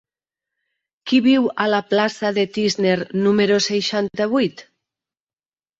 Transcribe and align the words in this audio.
Qui 1.11 1.19
viu 1.27 1.45
a 1.65 1.69
la 1.73 1.81
plaça 1.91 2.33
de 2.39 2.47
Tísner 2.57 2.99
número 3.29 3.61
seixanta-vuit? 3.71 4.71